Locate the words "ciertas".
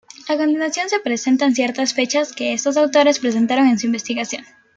1.53-1.93